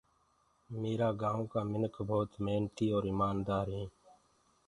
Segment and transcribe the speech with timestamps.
[0.79, 3.91] ميرآ گائونٚ ڪآ مِنک ڀوت مهنتي اور ايماندآر هينٚ